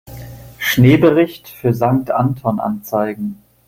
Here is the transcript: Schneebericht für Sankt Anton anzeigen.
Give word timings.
Schneebericht 0.57 1.47
für 1.47 1.75
Sankt 1.75 2.09
Anton 2.09 2.59
anzeigen. 2.59 3.39